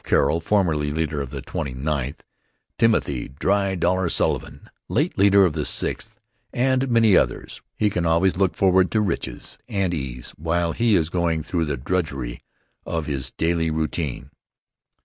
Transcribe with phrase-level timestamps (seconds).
[0.03, 2.23] Carroll, formerly leader of the Twenty ninth;
[2.79, 6.19] Timothy ("Dry Dollar") Sullivan, late leader of the Sixth,
[6.51, 11.09] and many others, he can always look forward to riches and ease while he is
[11.09, 12.41] going through the drudgery
[12.83, 14.31] of his daily routine.